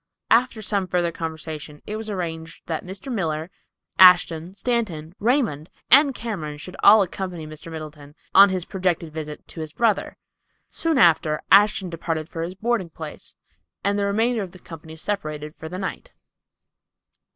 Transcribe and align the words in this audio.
After 0.31 0.63
some 0.63 0.87
further 0.87 1.11
conversation 1.11 1.83
it 1.85 1.95
was 1.95 2.09
arranged 2.09 2.63
that 2.65 2.83
Mr. 2.83 3.13
Miller, 3.13 3.51
Ashton, 3.99 4.55
Stanton, 4.55 5.13
Raymond 5.19 5.69
and 5.91 6.15
Cameron 6.15 6.57
should 6.57 6.75
all 6.81 7.03
accompany 7.03 7.45
Mr. 7.45 7.71
Middleton 7.71 8.15
on 8.33 8.49
his 8.49 8.65
projected 8.65 9.13
visit 9.13 9.47
to 9.49 9.59
his 9.61 9.73
brother. 9.73 10.17
Soon 10.71 10.97
after 10.97 11.35
Mr. 11.35 11.39
Ashton 11.51 11.89
departed 11.91 12.29
for 12.29 12.41
his 12.41 12.55
boarding 12.55 12.89
place, 12.89 13.35
and 13.83 13.99
the 13.99 14.05
remainder 14.05 14.41
of 14.41 14.53
the 14.53 14.57
company 14.59 14.95
separated 14.95 15.55
for 15.55 15.69
the 15.69 15.77
night. 15.77 16.13